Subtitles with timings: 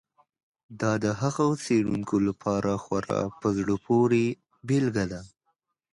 [0.81, 4.23] دا د هغو څېړونکو لپاره خورا په زړه پورې
[4.67, 5.21] بېلګه ده.